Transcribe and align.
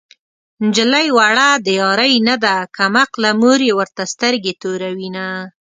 نجلۍ 0.65 1.07
وړه 1.17 1.49
د 1.65 1.67
يارۍ 1.81 2.13
نه 2.27 2.35
ده 2.43 2.55
کم 2.77 2.93
عقله 3.03 3.31
مور 3.41 3.59
يې 3.67 3.73
ورته 3.79 4.03
سترګې 4.13 4.53
توروينه 4.61 5.25